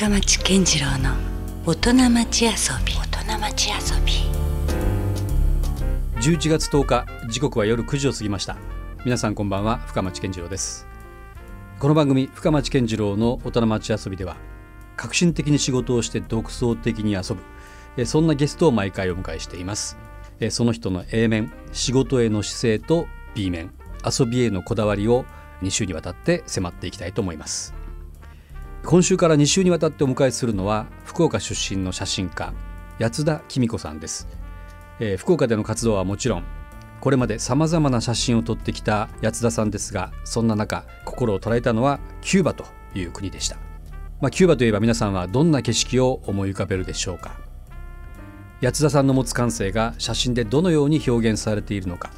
[0.00, 1.14] 深町健次郎の
[1.66, 2.50] 大人町遊
[2.86, 2.94] び。
[2.94, 4.12] 大人町遊び。
[6.22, 8.56] 11月10日時刻は夜9時を過ぎました。
[9.04, 10.86] 皆さんこんばんは深町健次郎です。
[11.78, 14.38] この番組深町健次郎の大人町遊びでは
[14.96, 17.42] 革新的に仕事をして独創的に遊ぶ
[17.98, 19.98] えそんなゲストを毎回お迎えしています。
[20.40, 23.70] えその人の A 面仕事への姿勢と B 面
[24.02, 25.26] 遊びへのこだわりを
[25.60, 27.74] 2週にわたって迫っていきたいと思います
[28.84, 32.52] 今週から2週にわたってお迎えするのは福岡出身の写真家
[32.98, 34.26] 八田紀美子さんです、
[34.98, 36.44] えー福岡での活動はもちろん
[37.00, 42.64] これまでさまざまな写真を撮ってきた八田さんですがそんな中心を捉えたのはキューバと
[42.94, 43.56] いう国でした、
[44.20, 47.38] まあ、キューバといえば皆さんはどんな景色を思い浮かべるでしょうか。
[48.62, 52.10] 八田さんの持つ感性が写真でどのように表現されているのか。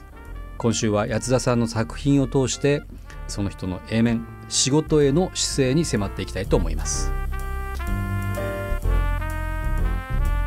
[0.59, 2.83] 今週は八田さんの作品を通して
[3.29, 7.11] その人の A 面仕事への姿勢に迫っていきたいと思います。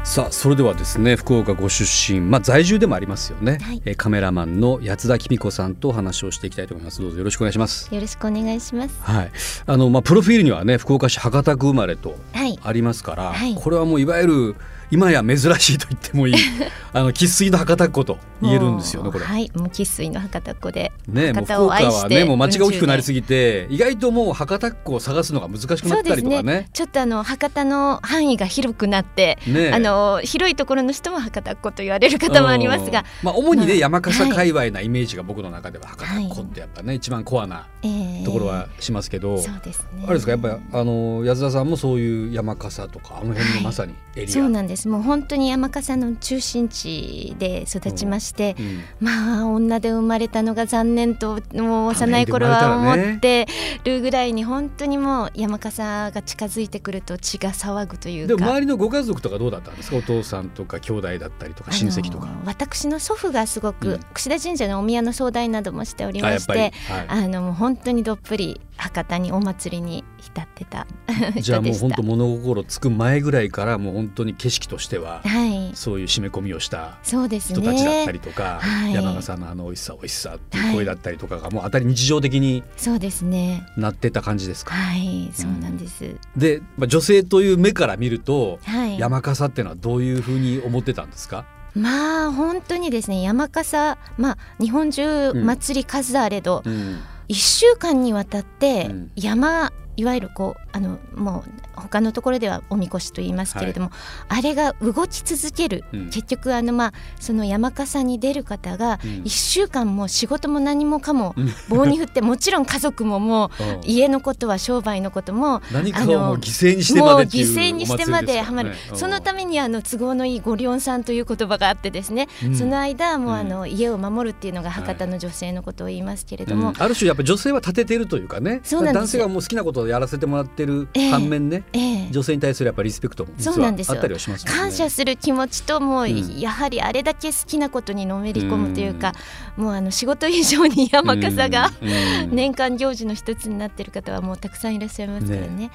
[0.03, 3.81] さあそれではですね福岡ご出身まあ在住でもありますよね、はい。
[3.85, 7.01] えーカメラマンの八田紀美子さんとお話をしていきたいと思います。
[7.01, 7.93] どうぞよろしくお願いします。
[7.93, 8.95] よろしくお願いします。
[9.01, 9.31] はい。
[9.65, 12.59] あのまあプロフィールにはね福岡市博多区生まれとはい。
[12.63, 13.55] ありますから、はい。
[13.55, 14.55] これはもういわゆる
[14.95, 16.35] 今や珍しいと言ってもいい。
[16.93, 19.25] あの生粋の博多っ子と言えるんですよねこれ。
[19.25, 19.37] は。
[19.37, 20.91] い、もう生粋の博多っ子で。
[21.09, 26.69] ね、もう福博多を岡はねもう街が大きくなりすぎぎて意外ともう博多っ子を探すのが難しくなったりとかね。
[26.73, 33.05] ちょっとあの博多の範囲が広くなって、ねあの広いところの人も博多っ子と言われる方もありますが、うん。
[33.23, 40.03] まあ主にね、まあ山笠界隈なイメージが僕の中では博多っ子ってやっぱね、一番コアなえーところはしますけど、そうですね。
[40.05, 44.84] あれですかやっぱりあの安田さんもそういう山笠とかあの辺のまさにエリア、そうなんです。
[44.85, 53.47] もう本当に山笠の中心地で育ちまして、うんまあ女で生まれたのが残念ともう幼い頃は思って
[53.83, 58.35] るぐらいに本当にもう山笠が近づいてくると血が騒ぐというか。
[58.35, 59.97] でも周りのご家族とかどうだったんですか？
[59.97, 62.27] お父さんとか兄弟だったりとか親戚とか。
[62.45, 70.87] 私の祖父がすごく、うん櫛田神社のお宮の総代などもしておりましてはあのもう本当にどっぷり博多にお祭りに浸ってた
[71.35, 75.71] い、 じゃあもう本当物心つく前ぐらいからもう本当に景色としてははい。
[75.75, 78.93] そういう締め込みをした人たちだったねりとか、はい。
[78.93, 83.65] 山笠のあの美味しさ美味しさっていう声だったりとかがもう当たり日常的にそうですね。
[83.77, 84.73] なってた感じですか？
[84.73, 88.99] はいそうなんです、で、まあ、女性という目から見るとはい。
[88.99, 91.45] 山笠っていうのはどういうふうに思ってたんですか、
[91.75, 95.45] まあ本当にですね山笠まあ日本中うん。
[95.45, 96.99] 祭り数あれど、うん。
[97.27, 99.11] 一週間にわたってうん。
[99.15, 103.91] 山、いわゆるこうあのもう他のところではおみこしと言いますけれども、
[104.27, 106.05] あれが動き続ける、うん。
[106.09, 109.21] 結局あのまあその山笠に出る方がうん。
[109.23, 111.49] 一週間も仕事も何もかもうん。
[111.69, 113.81] 棒に振ってもちろん家族ももう うん。
[113.85, 122.55] 家のことは商売のことも何かをもうあの犠牲にしてまで犠牲にしてまではまる、そのため、めにあの都合のいいごりょんさんという言葉があってですね、うん。
[122.55, 123.35] その間もううん。
[123.35, 126.81] あの家を守るっていうのが博多の女性のことを言いますけれども、うん。
[126.81, 128.61] ある種やっぱ女性は立ててるというかね。
[128.63, 133.95] そうなんです男性がもう好きなことをやらせてもらってるええ反面ね、ええ女性に対するやっぱりリスペクトも実はそうなんですよ。
[133.95, 134.51] あったりはしますね。
[134.51, 136.39] 感謝する気持ちともう、うん。
[136.39, 139.13] やはりあれだけ好きなことにのめり込むというか、
[139.57, 142.35] もうあの仕事以上に山笠が、うんうん。
[142.35, 145.71] 年間行事の一つになっている方はもうたくさんいらっしゃいますからね。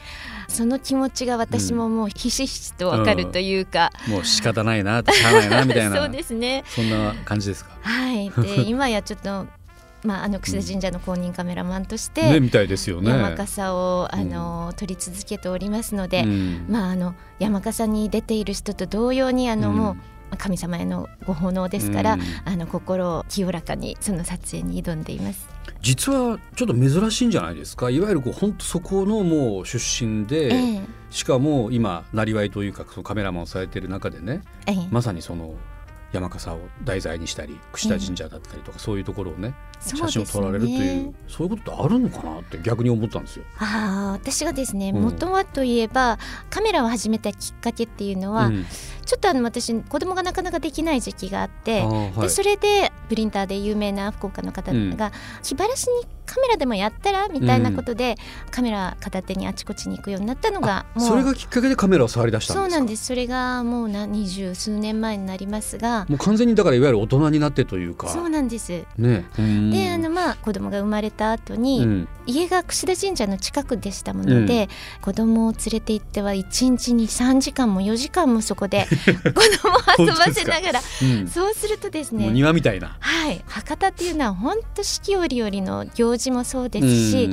[0.48, 5.96] その気持ちが私ももうひしひしとわかるというか、もう仕方ないなしゃあないなみたいな。
[6.02, 6.64] そうですね。
[6.66, 7.70] そんな感じですか？
[7.82, 8.30] はい。
[8.30, 9.46] で 今やちょっと
[10.04, 13.10] まああの櫛田神社の公認カメラマンとして、ねみたいですよね。
[13.10, 16.66] 山笠をあの、撮り続けておりますので、うん。
[16.68, 19.76] まああの山笠に出ている人と同様にあの、うん。
[19.76, 19.96] も
[20.32, 22.20] う神様へのご奉納ですから、うん。
[22.44, 25.48] あの心を清らかにその撮影に挑んでいます。
[25.82, 27.90] 実はちょっと珍しいんじゃないですか？
[27.90, 30.80] いわゆるこう本当そこのもう出身で、ええ。
[31.10, 34.88] しかも今なりわいというかそのカメラマンをされてる中でねええ。
[34.90, 35.54] まさにその
[36.12, 43.44] 山笠を題材にしたり櫛田神社だったりとか、そういうところをね写真を撮られるというそういうことってあるのかなって逆に思ったんですよ。
[43.58, 45.02] ああ私がですねうん。
[45.02, 46.18] 元はといえば、
[46.50, 48.66] カメラを始めたきっかけっていうのは、うん
[49.10, 52.20] ちょっとあの私子供がなかなかできない時期があってはい。
[52.20, 54.96] でそれでプリンターで有名な福岡の方うん。
[54.96, 55.10] が
[55.42, 58.14] 気晴らしにカメラでもやったらみたいなことで、
[58.52, 62.70] カメラ片手にあちこちに行くようになったのがもうそれがきっかけでカメラを触り出したんですか？
[62.70, 63.06] そうなんです。
[63.06, 68.06] それがもうな二十数年前になりますがもう完全にだからいわゆる大人になってというか。
[68.10, 68.84] そうなんです。
[68.96, 69.26] ね。
[69.36, 69.70] うん。
[69.72, 72.08] であのまあ子供が生まれた後に、うん。
[72.26, 74.68] 家が櫛田神社の近くでしたもので、
[75.02, 78.86] 子供を連れて行っては1日に3時間も4時間もそこで
[79.34, 81.28] 子供を遊ばせながらうん。
[81.28, 82.96] そうするとですね庭みたいな。
[83.00, 83.42] はい。
[83.46, 87.30] 博多っていうのは本当四季折々の行事もそうですし、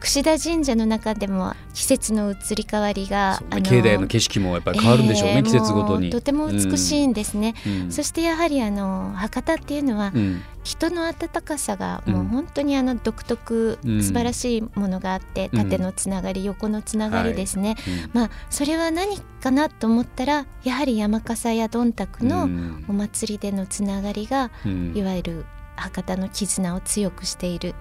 [0.00, 6.10] 櫛田神社の中でも季節の移り変わりが、ね、境内の景色もやっぱり変わるんでしょうね、えー、季節ごとに。
[6.10, 22.48] とても美しいんですね、うん、そしてやはりあの博多っていうのは、うん、人の温かさがもう本当にあの独特、うん、素晴らしいものがあって縦のつながり、横のつながりですね、はい、まあそれは何かなと思ったらやはり山笠やどんたくの
[22.88, 24.50] お祭りでのつながりが、
[24.94, 25.44] いわゆる
[25.78, 27.74] 博多の絆を強くしている。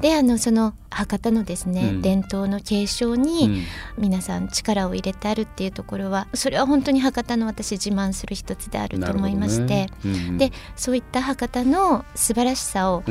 [0.00, 3.64] であのその博多のですね、うん、伝統の継承に
[3.98, 9.88] 皆さん力を入れてあるっていうところはそれは本当に博多の私自慢する一つであると思いまして、ね。
[10.04, 13.02] うん、でそういった博多の素晴らしさを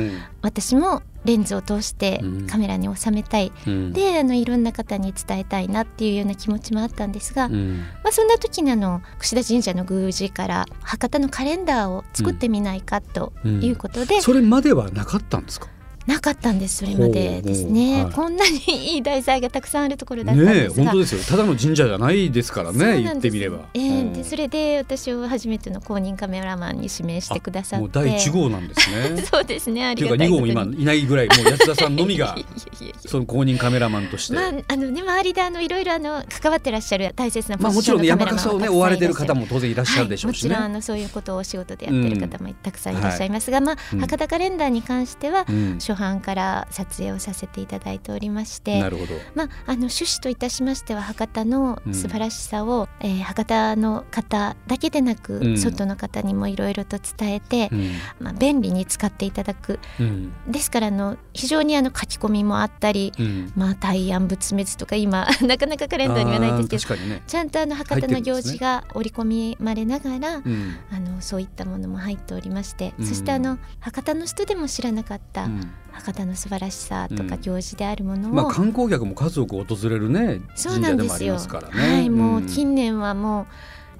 [0.42, 2.20] 私もレンズを通して
[2.50, 15.68] カメラに収めたい、うん、であのいろんな方に伝えたいなっていうような気持ちもあったんですが、うん、まあ、そんな時にあの櫛田神社の宮司から博多のカレンダーを作ってみないかということで、それまではなかったんですか？
[16.06, 18.58] なかったんですそれまでですね、はい、こんなに
[18.94, 21.22] いい題材がたくさんあるところだったんですが、ね、本当ですよ。
[21.24, 27.82] ただの神社じゃないですからね言ってみれば、えー、うん、でそれで私を初めての公認カメラマンに指名してくださって。
[27.82, 29.22] もう第一号なんですね。
[29.30, 32.36] そうですねありがというか2号も今いないぐらいもう安田さんのみが
[33.06, 40.54] その公認カメラマンとして、まああのね周りであのいろいろあの関わってらっしゃる大切なまあもちろん、ね、山笠をね追われてる方も当然いらっしゃるでしょうし、ね。
[40.54, 59.78] はい、もちろんあのそういうことをお仕事でやってる方もたくさんいらっしゃいますが、うん、まあ、博多カレンダーに関しては、うん、初版から撮影をさせていただいておりましてなるほど、まあ、あの趣旨といたしましては博多の素晴らしさを、うん、えー、博多の方だけでなく、うん、外の方にもいろいろと伝えて、うん、まあ、便利に使っていただく、
[60.48, 63.12] ですからあの非常にあの書き込みもあったり、
[63.56, 70.40] まあ、大安仏滅とか今 なかなかカレンダーにはないんですけど、ね、ちゃんとあの博多の行事が織り込みまれながら、あ
[71.00, 75.48] のそういったものも入っておりまして、そしてあの博多の人でも知らなかった、
[75.92, 81.94] 博多の素晴らしさとか行事であるものを、うん、まあ、観光客も数多く訪れるね神社でもありますからね。
[81.94, 83.46] はい、もう近年はも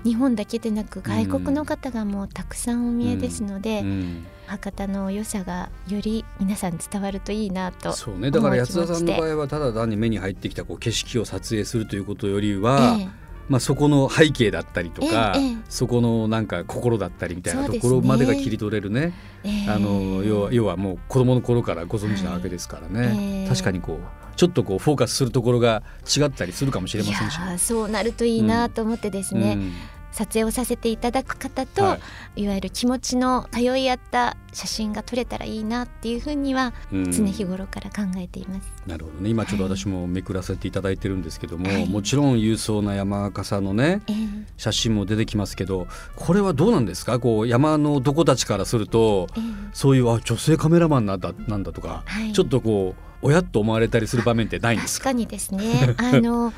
[0.05, 3.87] う日本だけでなく外国の方がもうたくさんお見えですので、うん。
[3.87, 8.31] うん、博多の良さがより皆さん伝わるといいなとそうね。
[8.31, 19.13] だから安田さんの場合はただ単に目に入ってきたこう景色を撮影するということよりは、ええまあ、そこの背景だったりとか、ええ、そこのなんか心だったりみたいなところまでが切り取れるね、
[19.43, 29.73] ね、あの要は要はもう子供の頃からご存知なわけですからね、確かにこうちょっとこうフォーカスするところが違ったりするかもしれませんし、ね、そうなるといいなと思ってですね、うん
[30.13, 31.99] 撮影をさせていただく方と、は
[32.37, 38.73] い、いわゆる気持ちの通い合った写真が撮れたらいいなっていうふうには常日頃から考えています。
[38.87, 39.31] なるほどね。
[39.31, 47.19] 今ちょっと私もめくらせていただいてるんですけども、はい、もちろん勇壮な山笠のね、えー、写真も出てきますけどこれはどうなんですか？
[47.19, 55.05] こう山の男たちからすると、えー、そういうあ女性カメラマンなんだなんだとか、はい、ちょっとこう親と思われたりする場面ってないんですか？
[55.11, 55.95] 確かにですね。
[55.97, 56.53] あの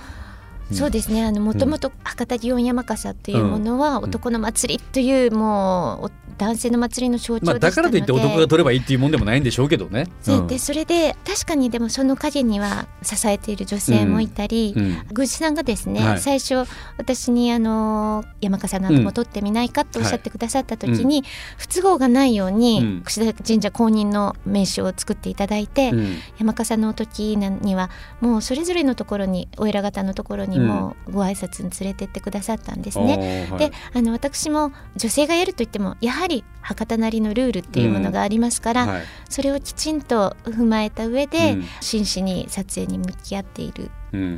[0.73, 1.25] そうですね。
[1.25, 10.09] あのもともと博多祇園山笠っていうものは男の祭りというもう男性の祭りの象徴でしたので、まあ、だからといって男が取ればいいっていうもんでもないんでしょうけどね。
[10.27, 16.65] うん、でそれで確かにでもその陰には支えている女性もいたり、宮司さんがですね、はい、最初
[16.99, 25.93] 私にあの山笠なども取ってみないかとおっしゃってくださった時に、はい、不都合がないように櫛田神社公認の名刺を作っていただいて、
[26.39, 27.91] 山笠の時には
[28.21, 33.49] もうそれぞれのところにお偉方のところにもご挨拶に連れてってくださったんですね。
[33.59, 36.24] であの私も女性がやると言ってもやはり
[36.65, 43.91] 博多なりのルールっていうものがありますから、うんはい、それをきちんと踏まえた上で、うん、真摯に撮影に向き合っている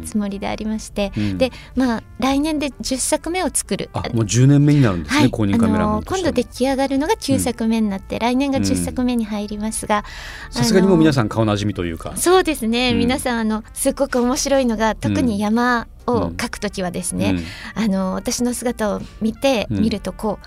[0.04, 3.90] つもりでありまして、うん、でまあ来年で10作目を作る。
[3.92, 10.04] あもう10年目になるんですね、はい、公認カメラマン今度出来上がるのが9作目になって、来年が10作目に入りますが
[10.50, 12.16] さすがにもう皆さん顔なじみというか。
[12.16, 17.36] そうですね、皆さんあのすごく面白いのが特に山を描く時はですね、
[17.74, 20.46] あの私の姿を見て、見るとこう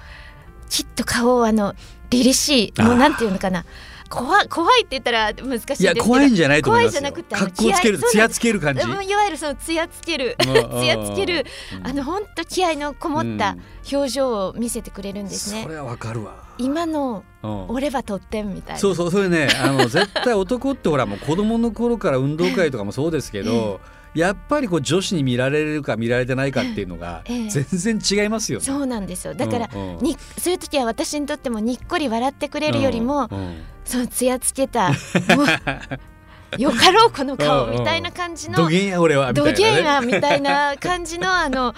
[0.70, 1.74] きっと顔をあの
[2.10, 3.66] 凛々しいもうなんていうのかな。
[4.10, 6.04] 怖怖いって言ったら難しいですけど。
[6.04, 8.82] 怖いんじゃないと思います怖いじゃなくて格好つけるつやつける感じ？
[8.82, 10.36] いわゆるそのつやつける。
[10.40, 10.48] つ
[10.84, 11.46] やつける。
[11.84, 13.56] あの本当気合のこもった
[13.92, 16.44] 表情を見せてくれるんですね、それはわかるわ。
[16.58, 17.24] 今の
[17.68, 18.80] 俺はとってんみたいな。
[18.80, 23.80] そうそうそれねあの絶対男ってほらもう子供の頃から運動会とかもそうですけど、
[24.13, 28.66] やっぱりこう女子に見られるか見られてないかっていうのが全然違いますよ、ね。
[28.66, 29.34] そうなんですよ。
[29.34, 34.92] だから、うんうん、にそういう時は私にとってもにっこり笑ってくれるよりも、うんうん、そのつやつけた
[36.58, 38.58] よかろうこの顔みたいな感じの。
[38.58, 38.88] どげん。
[38.88, 41.75] や俺はみたいな、ね、どげんやみたいな感じのあの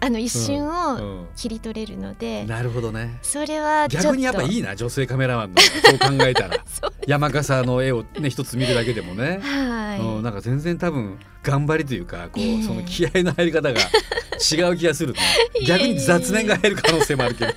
[0.00, 3.18] あの一瞬を切り取れるので、なるほどね。
[3.22, 6.58] それは逆にやっぱいいな女性カメラマンのそう考えたら。
[7.06, 13.80] 山笠の絵をね一つ見るだけでもね、はい、うん、なんか全然多分頑張りというかこう、えー、その気合の入り方が
[14.40, 15.20] 違う気がするね。
[15.66, 17.52] 逆に雑念が入る可能性もあるけど。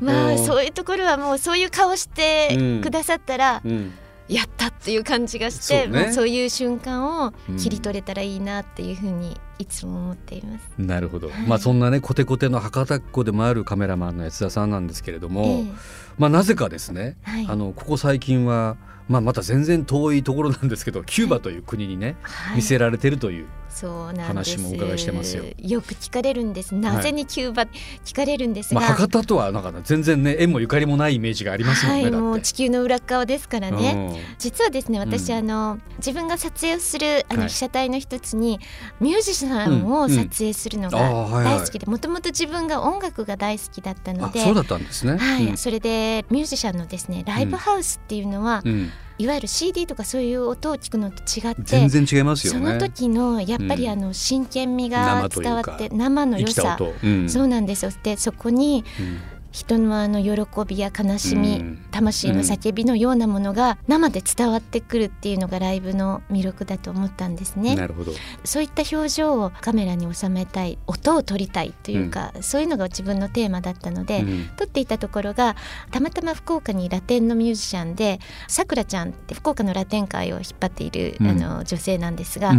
[0.00, 3.92] まあそういうところはもうそういう顔してくださったら、うんうん
[4.28, 10.70] やったっていう感じがしてそう,、ね、そういう瞬間を切り取れたらいいなっていうふうにいつも思っています。
[10.78, 15.74] うん、なるほど、はい、まあそんなねコテコテの博多っ子でもあるカメラマンの安田さんなんですけれども、えー、
[16.18, 18.76] まあなぜかですね、はい、あのここ最近は
[19.06, 23.46] まあ、また全然遠いところなんですけどキューバという国にね、はい、見せられてるという
[23.82, 25.44] 話もお伺いしてますよ。
[25.58, 26.74] よく聞かれるんです。
[26.74, 27.70] なぜにキューバ、はい、
[28.04, 32.02] 聞かれるんですが、まあ、博多とはなんか全然ね縁もゆかりもないイメージがありますもんね。
[32.02, 34.20] はい、もう地球の裏側ですからね。
[34.38, 38.60] 実はですね私、うん、あの自分が撮影をするあの被写体の一つに、
[39.00, 45.16] ミュージシャンを撮影するのが大好きで、もともと自分が音楽が大好きだったので、そうだったんですね。
[45.16, 52.58] はい、うん、それでミュージシャンのですねライブハウスっていうのは、うんいわゆる CD とかそういう音を聞くのと違って全然違いますよね。
[52.58, 57.92] その時のやっぱりあの真剣味が伝わって生の良さ、うん、そうなんですよ。
[58.02, 67.76] でそこに、うん人のあの喜びや悲しみ、うん、魂の叫びのようなものが生で伝わってくるっていうのがライブの魅力だと思ったんですね。
[67.76, 68.12] なるほど。
[68.42, 75.54] そういった表情をカメラに収めたい音を撮りたいというか、うん、そういうのが自分のテーマだったので、うん、撮っていたところが
[75.92, 78.18] たまたま福岡にラテンのミュージシャンで
[78.48, 82.54] さくらちゃんって福岡のラテン界を引っ張っている、あの女性なんですが。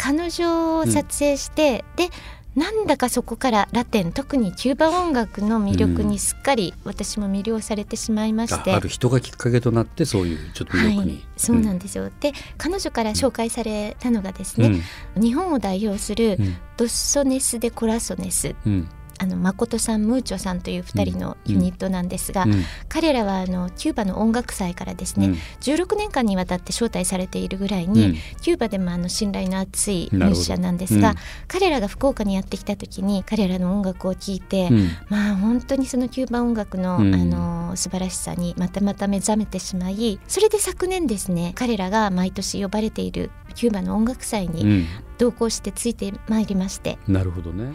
[0.00, 2.10] 彼女を撮影して、で
[2.58, 14.82] なんだかそこからラテン特にキューバ音楽の魅力にすっかり私も魅了されてしまいまして、うん、ある人がきっかけとなってそういうちょっと魅力に、はい、そうなんですよ、うん、で彼女から紹介されたのがですね、
[15.14, 16.36] うん、日本を代表する
[16.76, 18.56] ドッソネス・デ・コラソネス、
[19.18, 22.52] あの誠さんムーチョさんという2人のユニットなんですが、うん。
[22.52, 31.14] うん、彼らはあのキューバの音楽祭からですね、うん、16年間にわたって招待されているぐらいに、うん、キューバでもあの信頼の厚いミュージシャンなんですが、
[31.46, 34.70] 彼らが福岡にやってきた時に彼らの音楽を聴いて、
[35.08, 44.86] まあ本当にそのキューバ音楽の,、あの素晴らしさにまたまた目覚めてしまいそれで昨年ですね彼らが毎年呼ばれているキューバの音楽祭に
[45.18, 46.98] 同行してついてまいりまして。
[47.08, 47.72] なるほどね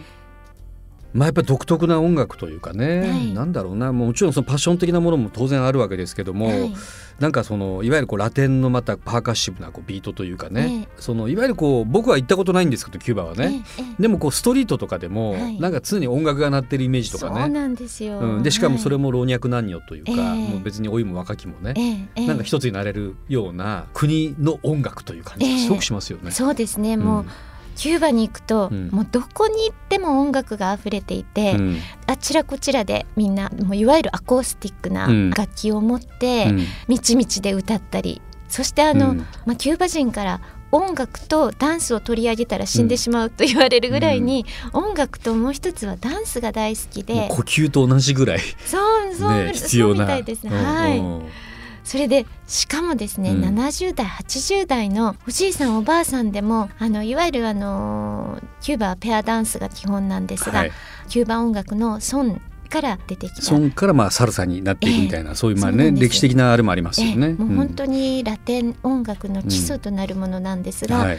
[1.14, 3.92] まあ、やっぱり独特な音楽というかね、はい、なんだろうな。
[3.92, 6.74] もちろんそのパッション的なものも当然あるわけですけども、はい、
[7.20, 17.40] なんかそのいわゆるこうラテンのまたパーカッシブなこうビートというかね、えそのいわゆるこう僕は行ったことないんですけどキューバはね、えでもこうストリートとかでも、はい、なんか常に音楽が鳴ってるイメージとかね。
[17.42, 26.32] そうなんですよ、うん、でしかもそれも老若男女というか、もう別に老いも若きもね、なんか一つになれるような国の音楽という感じがすごくしますよね。
[26.32, 26.96] そうですね。
[26.96, 27.28] もう、うん
[27.74, 36.52] キューバに行くと、うん、もうどこに行っても音楽が溢れていて、うん、あちらこちらでみんなもういわゆるアコースティックな楽器を持って、
[36.88, 40.40] みちみちで歌ったりそしてあの、まあ、キューバ人から
[40.70, 47.28] 音楽とダンスを取り上げたら死んでしまうと言われるぐらいに、音楽ともう一つはダンスが大好きで。
[47.30, 48.40] 呼吸と同じぐらい。
[48.66, 48.78] そ
[49.10, 49.98] うそう、ね、必要な。
[49.98, 50.50] そうみたいですね。
[50.50, 51.53] はい
[51.84, 60.72] それでしかもですね、うん、70代80代のおじいさんおばあさんでもあのいわゆるあのキューバはペアダンスが基本なんですが、はい、
[61.08, 63.42] キューバ音楽のソンから出てきた。
[63.42, 71.06] ソンからまあサルサになっていくみたいな、えー、そういうまあね歴史的なあれもありますよね、えー、もう本当にラテン音楽の基礎となるものなんですが、うん。
[71.08, 71.18] はい。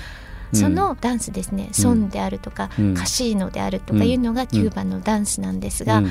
[0.53, 6.03] そのダンスですね、ソンであるとか、カシーノであるとかいうのがキューバのダンスなんですが、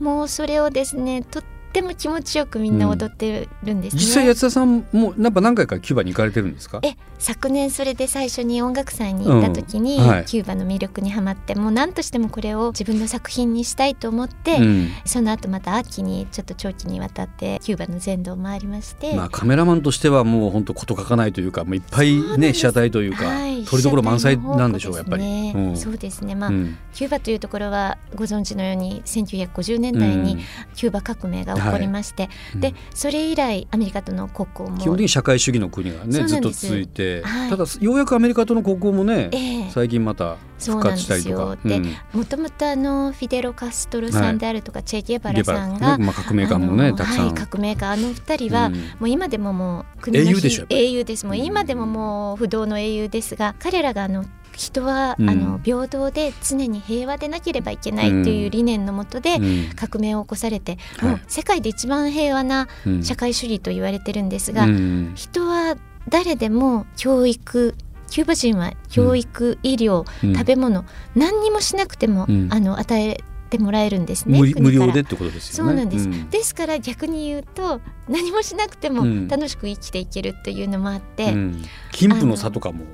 [0.00, 1.42] もうそれをですねとっ
[1.72, 4.02] ても気持ちよくみんな踊ってるんです、ね。
[4.02, 6.80] うん、実際八田さんもなんか何回かキューバに行かれてるんですか？
[6.82, 26.34] え昨年それで最初に音楽祭に行った時に、うんはい、キューバの魅力にはまってもう何としてもこれを自分の作品にしたいと思って、うん、その後また秋にちょっと長期にわたってキューバの全土を回りまして、まあ、カメラマンとしてはもう本当事書かないというかもういっぱいね被写体というか、はい、撮りどころ満載なんでしょう、ね、やっぱり、うん、そうですね。
[26.34, 26.50] まあ、
[26.92, 30.38] キューバというところはご存知のように1950年代に
[30.74, 32.28] キューバ革命が起こりまして、は
[32.58, 32.60] い。
[32.60, 34.78] でそれ以来アメリカとの国交も。
[34.78, 41.56] 基本的に社会主義の国がねずっと続いて、はい、ただようやくアメリカとの国交もね、えー、最近また復活したりとか。
[41.64, 47.90] でもともとあのフィデロ・カストロさんであるとか、はい、チェ・ゲバラさんが、ねまあ、革命家もねたくさん、はい、革命家。
[47.90, 51.26] あの二人は、うん、もう今でももう国の英雄でしょ英雄です。
[51.26, 54.24] もう今でももう不動の英雄ですが彼らがあの
[54.56, 59.38] 人は、うん、あの平等で常に平和でなければいけないという理念のもとで
[59.76, 62.68] 革命を起こされて、うん、もう世界で一番平和な
[63.02, 64.66] 社会主義と言われてるんですが、
[65.14, 65.76] 人は
[66.08, 67.74] 誰でも教育
[68.08, 73.20] キューバ人は教育、医療、食べ物何にもしなくても、あの与え
[73.52, 75.70] てもらえるんですね無料でってことですよね。
[75.70, 82.84] そうなんです、うん、ですから逆に言うと何もしなくても楽しく生きていけるっていうのもあって、うん、貧富の差とかも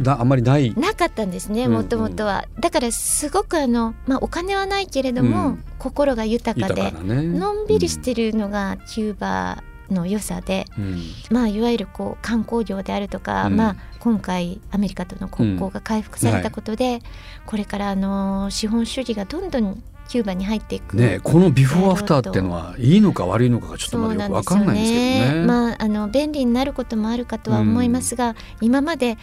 [0.00, 0.74] だあんまりない。
[0.74, 16.92] なかったんですねもともとは、だからすごくあの、まあ、お金はないけれども、心が豊かで、ね、のんびりしてるのがキューバの良さで、うん、まあいわゆるこう観光業であるとか、うん、まあ今回アメリカとの国交が回復されたことで、うん。
[16.92, 17.02] はい、
[17.46, 20.94] これからあの資本主義がどんどんキューバに入っていく。
[20.94, 25.46] ねこのビフォーアフターっていうのはいいのか悪いのかがちょっとまだよく分かんないんですけどね。
[25.46, 29.16] まああの便利になることもあるかとは思いますが、今まで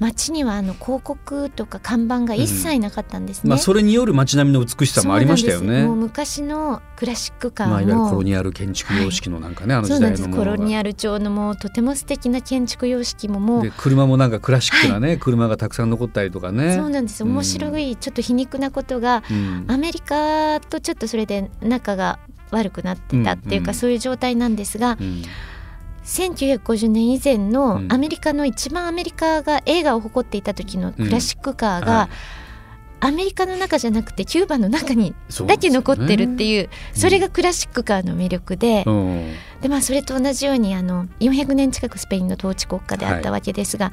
[0.00, 5.84] 街にはあの広告とか看板が一切なかったんですね、うん、まあ、それによる街並みの美しさもありましたよね。
[5.84, 13.38] もう昔のクラシックカーも、まあ、いわゆるコロニアル建築様式のなんかね、はい、あの時代のコロニアル調のもうとても素敵な建築様式も。
[13.40, 16.76] もう車もなんかクラシックなね、はい、車がたくさん残ったりとかね。
[16.76, 17.22] そうなんです。
[17.22, 22.18] 面白い、ちょっと皮肉なことが、うん、アメリカとちょっとそれで仲が
[22.50, 25.22] 悪くなってたっていうか、うんうん、そういう状態なんですが、うん
[26.04, 32.08] 1950年以前のアメリカの一番アメリカが映画を誇っていた時のクラシックカーが、
[33.02, 35.14] アメリカの中じゃなくてキューバの中に
[35.46, 38.84] だけ残ってるっていうそれがクラシックカーの魅力で、
[39.62, 43.90] でまあそれと同じようにあの400年近くスペインの統治国家であったわけですが、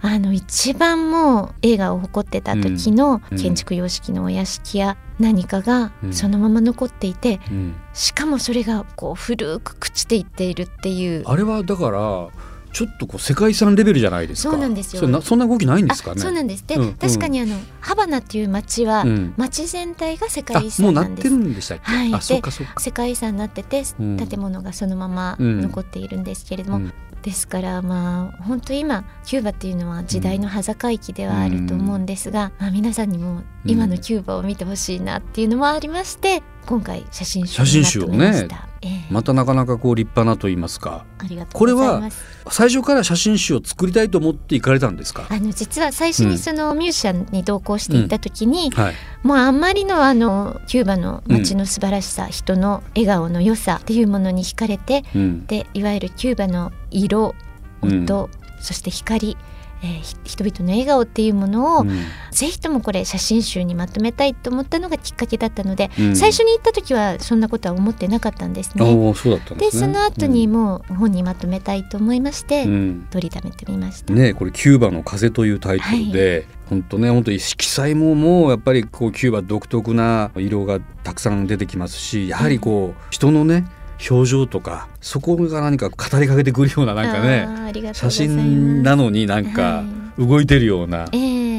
[0.00, 11.22] あの一番もう映画を誇ってた時の建築様式のお屋敷や何かがそのまま残っていて、うん、しかもそれがこう古く朽ちていっているっていう。
[11.26, 12.28] あれはだから
[12.70, 14.50] ちょっとこう世界遺産レベルじゃないですか。
[14.50, 15.00] そうなんですよ。
[15.00, 16.20] そそんな動きないんですかね。
[16.20, 16.64] そうなんです。
[16.66, 21.30] で、うん、確かにあのハバナっていう町は、うん、町全体が世界遺産なんです。
[21.30, 21.90] もうなってるんでしたっけ？
[21.90, 22.14] はい。
[22.14, 22.78] あ、そうかそうか。
[22.78, 38.46] 世界遺産になってて、建物がそのまま残っているんですけれども、うん、ですからまあ本当今キューバっていうのは時代の端境期ではあると思うんですが、まあ皆さんにも今のキューバを見てほしいなっていうのもありまして、今回写真集写真集をね、
[38.82, 41.04] えー、またなかなかこう立派なと言いますか。
[41.52, 42.08] これは
[42.50, 45.26] 最初から写真集を作りたいと思って行かれたんですか？
[45.28, 48.82] あの実は最初にそのミュージシャンに同行していた時に、うん。
[48.82, 59.36] はい、もうあんまりのあのキューバの街の素晴らしさ、うん、人の笑顔の良さっていうものに惹かれて、うん、でいわゆるキューバの色音、そして光
[59.82, 61.88] えー、人々の笑顔っていうものを、うん、
[62.32, 69.14] ぜひともこれ写真集にまとめたいと思ったのがきっかけだったので、うん、最初に行った時はそんなことは思ってなかったんですね。
[69.14, 74.12] そで、ね、その後にもう本にまとめたいと思いまして、うん、取りためてみました。
[74.12, 83.64] ねこれ「キューバの風」というタイトルで、はい本当ね本当色彩ももうやっぱりこうキューバ独特な色がたくさん出てきますしやはりこう、人のね
[84.10, 89.82] 表情とかそこが何か語りかけてくるようななんかね写真なのになんか
[90.18, 91.08] 動いてるような、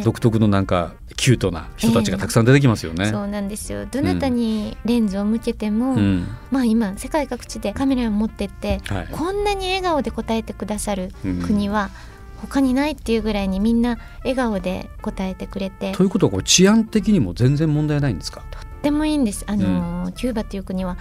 [0.04, 3.06] 独特のなんかキュートな人たちがたくさん出てきますよね。
[3.06, 3.86] えー、そうなんですよ。
[3.86, 11.12] どなたにレンズを向けても、うん、まあ今世界各地でカメラを持ってって、はい、こんなに笑顔で答えてくださる
[11.46, 11.90] 国は、
[12.38, 15.92] 他にないっていうぐらいにみんな笑顔で答えてくれて。
[15.92, 18.44] ということはこれ治安的にも全然問題ないんですか？
[18.52, 19.44] とってもいいんです。
[19.48, 20.98] あの、うん、キューバっていう国は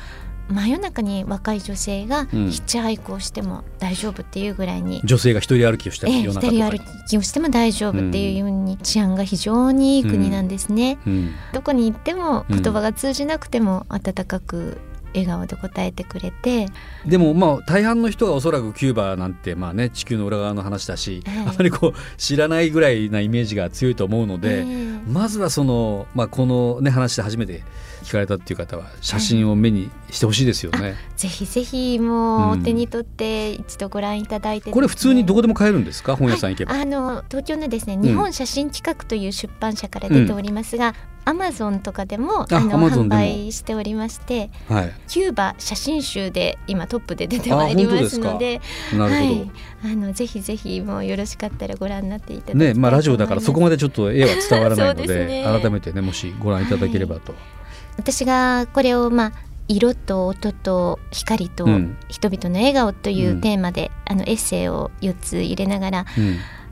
[0.50, 11.12] 真夜中に若い女性がヒッチハイクをしても大丈夫っていうぐらいに、うん、女性が一人歩きをしても、ええ、一人歩きをしても大丈夫っていうように治安が非常にいい国なんですね、うん。
[11.12, 14.78] うん、どこに行っても言葉が通じなくても温かく
[15.14, 16.68] 笑顔で答えてくれて。
[17.06, 27.62] でもまあ大半の人がおそらくキューバなんてまあね地球の裏側の話だし、はい、あまりこう知らないぐらいなイメージが強いと思うので、えー、まずはその、まあ、このね話で初めて
[28.08, 36.16] 聞かれたっていう方は写真を目にしてほしいですよね、はい、ぜひぜひもうお手に取って一度ご覧いただいて、ねうん、これ普通にどこでも買えるんですか？
[36.16, 40.94] 本屋さん行けば、はい、あの東京のですね日本写真企画という出版社から出ておりますが、
[41.26, 49.50] アマゾンとかでもあの販売しておりまして、はい、キューバ写真集で今トップで出てまいりますのではい、
[49.84, 57.32] あのぜひぜひもうよろしかったらご覧になっていただきねまあラジオだからそこまでちょっと絵は伝わらないので ね、改めてねもしご覧いただければと。
[57.32, 57.57] はい、
[57.98, 59.32] 私がこれをまあ
[59.68, 61.66] 色と音と光と
[62.08, 66.06] 人々の笑顔というテーマで、うん、あのエッセイを4つ入れながら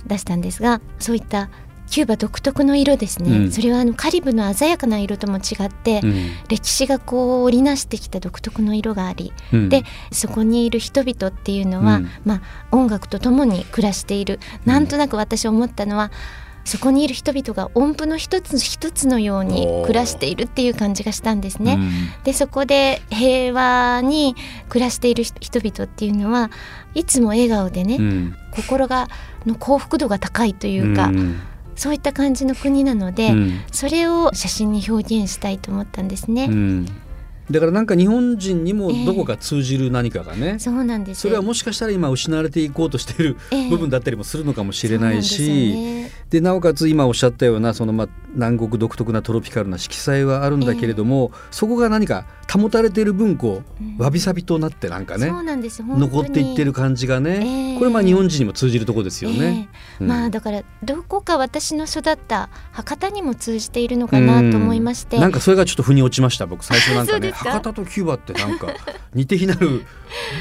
[0.06, 1.50] 出したんですが、そういった
[1.88, 6.14] キューバ独特の色ですね、うん、それはあのカリブの鮮やかな色とも違って、うん、
[6.48, 12.40] 歴史がこう織りなしてきた独特の色があり、うん、でそこにいる人々っていうのは、まあ、
[12.72, 14.40] 音楽とともに暮らしている。
[14.64, 16.10] なんとなく私思ったのは
[16.66, 21.74] そこにいる人々が音符の一つ一つのように暮らしているっていう感じがしたんですね。
[21.74, 21.90] うん、
[22.24, 24.34] でそこで平和に
[24.68, 26.50] 暮らしている人々っていうのは
[26.94, 29.08] いつも笑顔でね、うん、心が
[29.46, 31.06] の幸福度が高いというか。
[31.06, 31.40] うん。
[31.76, 33.34] そういった感じの国なので、
[33.70, 36.48] それを写真に表現したいと思ったんですね。
[37.50, 41.20] だからなんか日本人にもどこか通じる何かがね、えー、そうなんです。
[41.20, 43.36] それはもしかしたら今失われていこうとしている
[43.68, 53.62] 部分だったりもするのかもしれないし、えーなで、ね、なおかつ今おっしゃったようなそのまあ南国独特なトロピカルな色彩はあるんだけれども、えー、そこが何か保たれている分こ
[53.98, 59.68] うわびさびとなってなんかね、残っていってる感じがね、これまあ日本人にも通じるところですよね、
[60.00, 66.64] うん、まあだからどこか私の育った博多にも通じているのかなと思いまして、んなんかそれがちょっと腑に落ちました僕。
[66.64, 68.68] 最初なんかね 博多とキューバってなんか
[69.14, 69.84] 似て非なる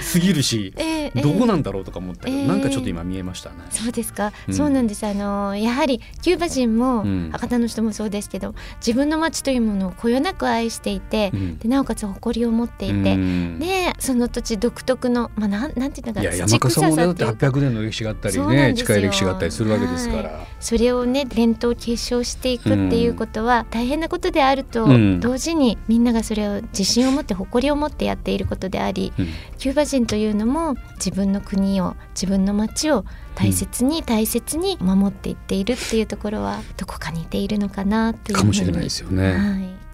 [0.01, 3.55] すぎるし、 えー、どこなんだろうとか思ったけど、えー、なんかちょっと今見えましたね。
[3.69, 5.05] そうですか、うん、そうなんです。
[5.05, 24.87] あのやはりキューバ人も、博多の人もそうですけど自分の街というものをこよなく愛していて、うん、でなおかつ誇りを持っていて、うん、でその土地独特の、まあ、なんなんていうのかいや山笠もだって800年の歴史があったりね近い歴史があったりするわけですから、はい、それをね伝統を継承していくっていうことは大変なことであると
[25.19, 29.13] 同時にみんながそれを自信を持って誇りを持ってやっていることであり、
[29.57, 33.05] キューバ人というのも自分の国を自分の町を
[33.35, 39.33] 大切に大切に守っていっているっていうところはどこか似ているのかなというかもしれないですよね。
[39.33, 39.84] はい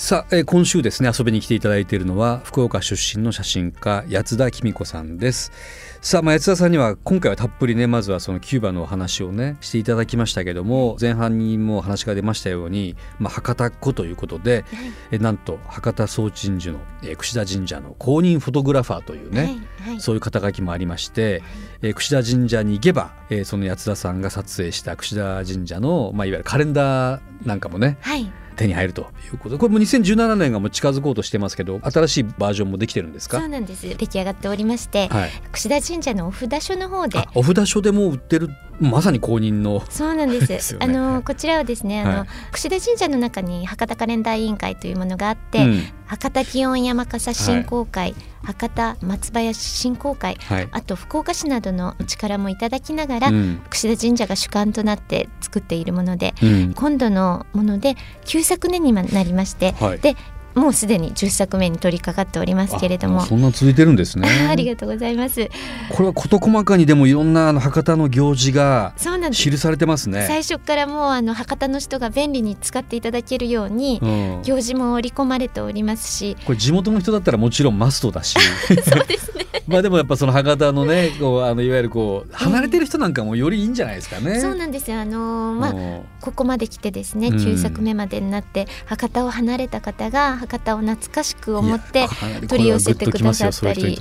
[0.00, 5.52] さあ、えー、今週ですね遊びに来ていただいているのは福岡出身の写真家八田紀美子さんです。
[6.00, 21.42] さあ、まあ、八田さんには今回はたっぷりねまずはそのキューバのお話をねしていただきましたけども前半にも話が出ましたように、まあ、博多っ子ということで、はい、えなんと博多総鎮守の、えー、櫛田神社の公認フォトグラファーというね、はいはい、そういう肩書きもありまして、
[21.82, 29.56] えー、櫛田神社に行けば、えー、その八田さんが撮影した櫛田神社の、まあ、いわゆるカレンダーなんかもね、はい手に入るということ。
[29.56, 33.38] でこれも2017年がもう近づこうとしてますけど新しいバージョンもできてるんですか？
[33.40, 33.88] そうなんです。
[33.88, 37.18] 出来上がっておりまして、はい、櫛田神社のお札書の方で。
[37.34, 39.82] お札書でも売ってるまさに公認の。
[39.90, 40.74] そうなんです。
[40.74, 60.16] ね、あのこちらはですね、あの、はい、櫛田神社の中に博多カレンダー委員会というものがあって、うん、博多祇園山笠振興会、はい、博多松林振興会、はい、あと福岡市などの力もいただきながら、うん、櫛田神社が主幹となって作っているもので、うん、今度のもので9昨年になりまして、で
[60.54, 63.20] もうすでに10作目に取り掛かっておりますけれども。
[63.20, 64.28] そんな続いてるんですね。
[64.48, 65.48] ありがとうございます。
[65.90, 68.92] これは事細かにでもいろんなあの博多の行事が
[69.32, 70.24] 記されてますね。
[70.26, 76.36] 最初からもうあの博多の人が便利に使っていただけるように、うん、行事も織り込まれておりますし。
[76.44, 78.36] これ地元の人だったらもちろんマストだし。
[78.68, 79.40] そうですね。
[79.66, 85.00] まあでもやっぱその博多のねこうあのいわゆるこう離れてる人なんかもよりいいんじゃないですかね、そうなんですよ。
[85.00, 85.74] あのー、まあ
[86.20, 92.06] ここまで来てですね9作目までになって、博多を離れた方が博多を懐かしく思って
[92.48, 93.98] 取り寄せてくださったり、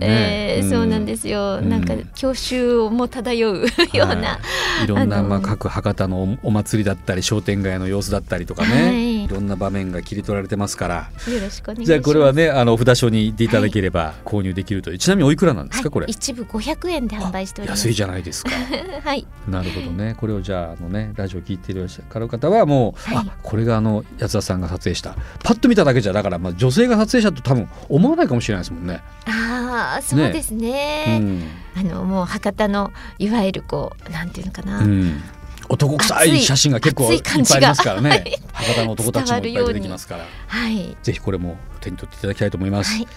[0.00, 4.40] えそうなんですよ、うん、なんか郷愁も漂うような、は
[4.80, 11.10] い、 いろんなまあ各博多のお祭りだったり商店街の様子だったりとかね、はい、いろんな場面が切り取られてますから。
[11.28, 11.86] よろしくお願いします。
[11.86, 16.06] じゃあこれはねあの札所に行っていただければ購入できるという、はい、ちなみにおいくらなんですか、これ？
[16.08, 17.86] 一部500円で販売しております。
[17.88, 18.50] 安いじゃないですか。
[19.04, 19.26] はい。
[19.48, 20.16] なるほどね。
[20.18, 25.16] これをじゃああのねラジオ聞いていらっしゃる方はもう、あこれがあの八田さんが撮影した。
[25.42, 29.02] パッと見ただけじゃだからまあ女性が撮影者と多分思わないかもしれないですもんね。
[29.26, 30.62] ああそうですね。
[30.62, 31.18] ね。
[31.20, 31.42] うん、
[31.76, 34.78] あのもう博多のいわゆるこうなんていうのかな。
[34.78, 35.22] うん。
[35.68, 38.24] 男臭い写真が結構いっぱいありますからね。
[38.52, 42.92] 博多の男たちもいっぱい出てきますから、はい、ぜひこれも手に取っていただきたいと思います。
[42.96, 43.08] はい。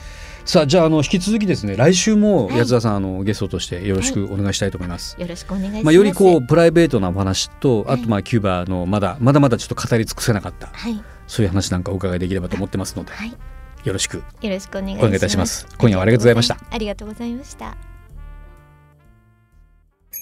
[0.45, 5.15] さあじゃああの引き続きですね来週も八田さん、はい、あのゲストとしてよろしくお願いしたいと思います。
[5.15, 5.85] はい、よろしくお願いします。
[5.85, 13.35] まあよりこうプライベートなお話とあとまあキューバのまだまだまだちょっと語り尽くせなかった、はい、そういう話なんかお伺いできればと思ってますので、はい、
[13.83, 15.67] よろしくよろしくお願いいたします。
[15.77, 16.57] 今夜はありがとうございました。
[16.71, 17.75] ありがとうございました。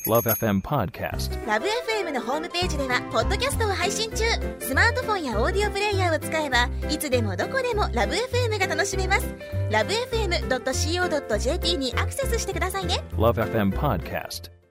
[0.05, 4.25] LoveFM Podcast LoveFM のホームページではポッドキャストを配信中。
[4.59, 9.27] スマートフォンやオーディオプレイヤーを使えばいつでもどこでも LoveFM が楽しめます。
[9.69, 13.01] LoveFM.co.jp にアクセスしてくださいね。
[13.15, 14.62] LoveFM Podcast